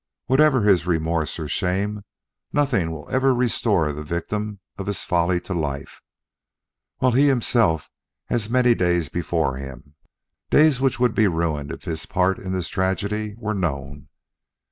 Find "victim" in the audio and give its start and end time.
4.01-4.59